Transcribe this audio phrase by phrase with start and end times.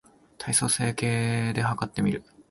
[0.39, 2.23] 体組成計で計ってみる